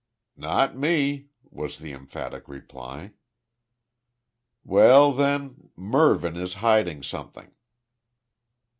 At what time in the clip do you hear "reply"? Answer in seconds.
2.49-3.11